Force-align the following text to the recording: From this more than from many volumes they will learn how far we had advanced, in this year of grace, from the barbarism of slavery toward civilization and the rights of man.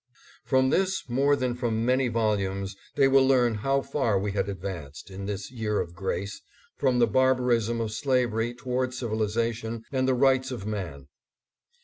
From 0.45 0.71
this 0.71 1.07
more 1.07 1.35
than 1.35 1.53
from 1.53 1.85
many 1.85 2.07
volumes 2.07 2.75
they 2.95 3.07
will 3.07 3.23
learn 3.23 3.53
how 3.53 3.83
far 3.83 4.17
we 4.17 4.31
had 4.31 4.49
advanced, 4.49 5.11
in 5.11 5.27
this 5.27 5.51
year 5.51 5.79
of 5.79 5.93
grace, 5.93 6.41
from 6.75 6.97
the 6.97 7.05
barbarism 7.05 7.79
of 7.79 7.91
slavery 7.91 8.55
toward 8.55 8.95
civilization 8.95 9.83
and 9.91 10.07
the 10.07 10.15
rights 10.15 10.49
of 10.49 10.65
man. 10.65 11.07